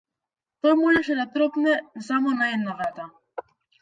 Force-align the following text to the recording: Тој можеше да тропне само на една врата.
Тој 0.65 0.73
можеше 0.79 1.17
да 1.19 1.25
тропне 1.35 1.75
само 2.07 2.33
на 2.41 2.49
една 2.57 2.77
врата. 2.81 3.07